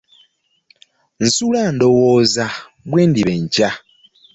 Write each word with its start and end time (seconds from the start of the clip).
Nsula 1.25 1.61
ndowooza 1.73 2.45
bwendiba 2.89 3.31
enkya. 3.39 3.69